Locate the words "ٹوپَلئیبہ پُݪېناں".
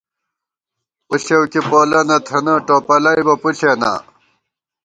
2.65-3.97